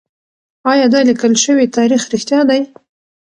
[0.71, 2.61] ايا دا ليکل شوی تاريخ رښتيا دی؟